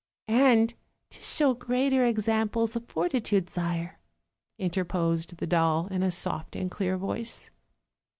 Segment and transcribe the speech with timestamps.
[0.27, 0.73] "And
[1.11, 3.99] to show greater examples of fortitude, sire,"
[4.57, 7.51] interposed the doll, in a soft and clear voice.